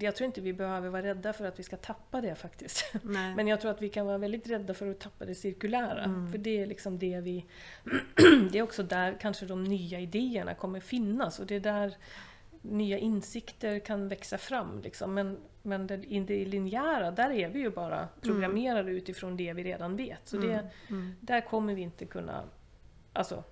[0.00, 2.94] Jag tror inte vi behöver vara rädda för att vi ska tappa det faktiskt.
[3.02, 3.34] Nej.
[3.34, 6.04] Men jag tror att vi kan vara väldigt rädda för att tappa det cirkulära.
[6.04, 6.32] Mm.
[6.32, 7.44] För det är liksom det vi...
[8.50, 11.38] det är också där kanske de nya idéerna kommer finnas.
[11.38, 11.96] Och det är där
[12.62, 14.80] nya insikter kan växa fram.
[14.80, 15.14] Liksom.
[15.14, 19.64] Men, men det, i det linjära, där är vi ju bara programmerade utifrån det vi
[19.64, 20.28] redan vet.
[20.28, 21.14] Så det, Mm, mm.
[21.20, 22.44] där kommer vi inte kunna...
[23.12, 23.44] Alltså,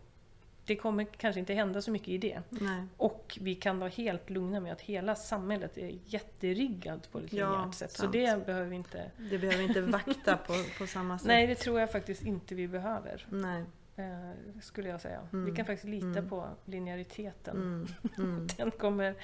[0.67, 2.43] det kommer kanske inte hända så mycket i det.
[2.49, 2.83] Nej.
[2.97, 7.59] Och vi kan vara helt lugna med att hela samhället är jätteriggat på ett Ja,
[7.59, 7.91] linjärt sätt.
[7.93, 8.13] Så sant.
[8.13, 9.11] det behöver vi inte...
[9.31, 11.27] Det behöver inte vakta på, på samma sätt.
[11.27, 13.27] Nej, det tror jag faktiskt inte vi behöver.
[13.31, 13.65] Nej.
[13.97, 15.21] eh, skulle jag säga.
[15.33, 15.45] Mm.
[15.51, 16.29] Vi kan faktiskt lita Mm.
[16.29, 17.57] på linjäriteten.
[17.57, 17.87] Mm,
[18.19, 18.47] mm.
[18.57, 19.15] Den kommer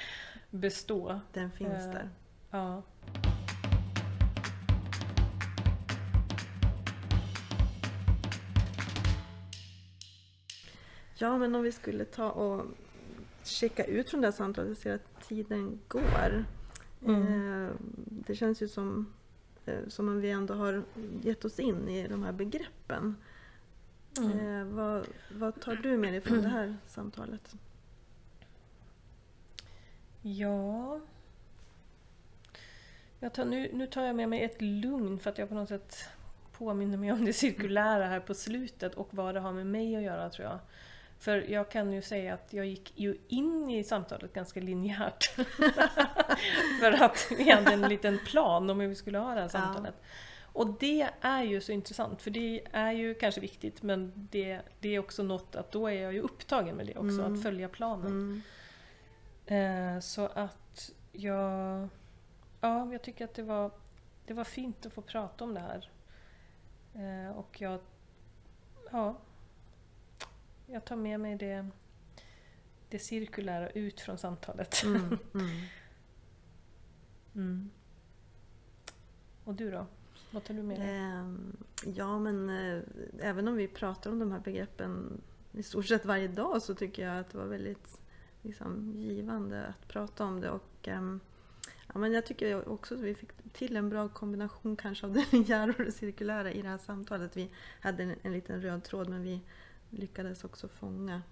[0.51, 1.21] bestå.
[1.33, 2.09] Den finns Eh, där.
[2.51, 2.83] Ja.
[11.23, 12.67] Ja, men om vi skulle ta och
[13.45, 16.45] checka ut från det här samtalet och se att tiden går.
[17.07, 17.67] Mm.
[17.67, 17.71] Eh,
[18.07, 19.13] det känns ju som,
[19.67, 20.83] eh, som om vi ändå har
[21.23, 23.17] gett oss in i de här begreppen.
[24.19, 24.39] Mm.
[24.39, 27.55] Eh, vad, vad tar du med dig från det här samtalet?
[30.23, 31.01] Ja...
[33.21, 35.69] Jag tar, nu, nu tar jag med mig ett lugn för att jag på något
[35.69, 36.05] sätt
[36.53, 40.03] påminner mig om det cirkulära här på slutet och vad det har med mig att
[40.03, 40.59] göra tror jag.
[41.23, 45.25] För jag kan ju säga att jag gick ju in i samtalet ganska linjärt.
[46.81, 49.95] för att vi hade en liten plan om hur vi skulle ha det här samtalet.
[50.53, 54.89] Och det är ju så intressant för det är ju kanske viktigt men det, det
[54.89, 57.35] är också något att då är jag ju upptagen med det också, Mm.
[57.35, 58.43] att följa planen.
[59.47, 59.97] Mm.
[59.97, 61.89] Eh, så att jag...
[62.61, 63.71] Ja, jag tycker att det var,
[64.27, 65.91] det var fint att få prata om det här.
[66.95, 67.81] Eh, och jag...
[68.93, 69.17] Ja.
[70.73, 71.67] Jag tar med mig det,
[72.89, 74.83] det cirkulära ut från samtalet.
[74.83, 75.19] Mm.
[75.35, 75.51] Mm.
[77.35, 77.71] Mm.
[79.45, 79.87] Och du då?
[80.31, 80.89] Vad tar du med dig?
[80.97, 82.83] Ehm, Ja, men eh,
[83.21, 85.21] även om vi pratar om de här begreppen
[85.53, 88.01] i stort sett varje dag så tycker jag att det var väldigt
[88.43, 90.51] liksom, givande att prata om det.
[90.51, 91.21] Och, ehm,
[91.95, 95.27] ja, men jag tycker också att vi fick till en bra kombination kanske av det
[95.33, 97.37] linjära och det cirkulära i det här samtalet.
[97.37, 97.51] Vi
[97.81, 99.41] hade en, en liten röd tråd men vi
[99.93, 101.23] lyckades också fånga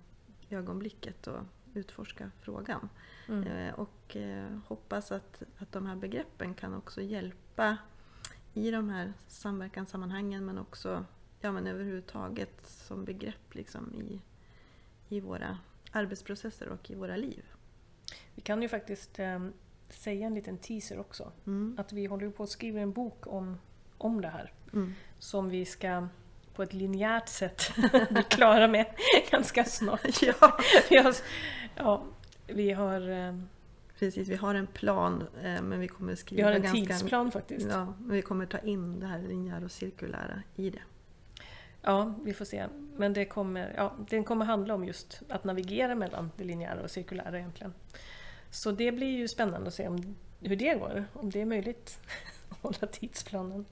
[0.51, 1.41] ögonblicket och
[1.75, 2.89] utforska frågan.
[3.29, 3.45] Mm.
[3.45, 7.77] Eh, Och eh, hoppas att, att de här begreppen kan också hjälpa
[8.55, 11.05] i de här samverkanssammanhangen men också
[11.41, 14.21] ja, men överhuvudtaget som begrepp liksom i,
[15.09, 15.59] i våra
[15.93, 17.45] arbetsprocesser och i våra liv.
[18.35, 19.49] Vi kan ju faktiskt eh,
[19.89, 21.33] säga en liten teaser också.
[21.47, 21.77] Mm.
[21.79, 23.59] Att vi håller på att skriva en bok om,
[23.99, 24.53] om det här.
[24.73, 24.93] Mm.
[25.19, 26.09] som vi ska
[26.61, 27.73] på ett linjärt sätt
[28.11, 28.87] bli klara med
[29.31, 30.23] ganska snart.
[30.23, 30.59] Ja,
[30.91, 31.15] Vi har,
[31.77, 32.05] ja,
[32.47, 33.39] vi har, eh,
[33.99, 34.29] precis.
[34.29, 36.95] Vi har en plan eh, men vi kommer vi skriva har en ganska...
[36.95, 37.67] tidsplan faktiskt.
[37.67, 37.73] Ja.
[37.73, 40.83] Ja, men vi kommer ta in det här linjära och cirkulära i det.
[42.25, 42.67] vi får se.
[42.97, 46.91] Men det kommer, ja, den kommer handla om just att navigera mellan det linjära och
[46.91, 47.75] cirkulära egentligen.
[48.51, 52.01] Så det blir ju spännande att se om, hur det går, om det är möjligt
[52.49, 53.65] att hålla tidsplanen.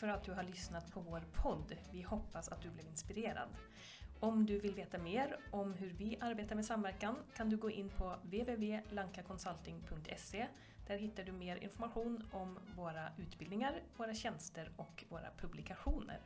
[0.00, 1.76] för att du har lyssnat på vår podd.
[1.92, 3.48] Vi hoppas att du blev inspirerad.
[4.20, 7.88] Om du vill veta mer om hur vi arbetar med samverkan kan du gå in
[7.88, 10.46] på www.lankaconsulting.se.
[10.86, 16.20] Där hittar du mer information om våra utbildningar, våra tjänster och våra publikationer.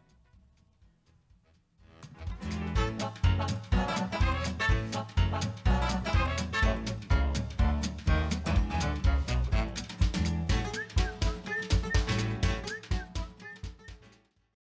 [3.00, 3.12] Ba,